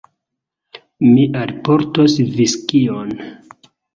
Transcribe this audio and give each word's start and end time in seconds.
Mi 1.09 1.25
alportos 1.41 2.17
viskion. 2.39 3.13